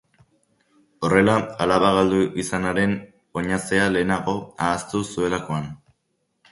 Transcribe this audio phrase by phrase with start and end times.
[1.07, 2.97] Horrela, alaba galdu izanaren
[3.43, 5.75] oinazea lehenago ahaztuko zuelakoan...